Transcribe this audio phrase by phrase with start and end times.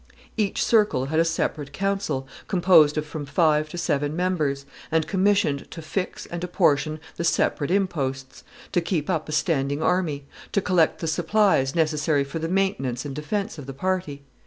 [0.35, 5.69] Each circle had a separate council, composed of from five to seven members, and commissioned
[5.69, 11.01] to fix and apportion the separate imposts, to keep up a standing army, to collect
[11.01, 14.23] the supplies necessary for the maintenance and defence of the party.